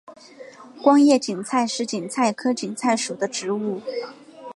[0.81, 3.79] 光叶堇菜是堇菜科堇菜属的植物。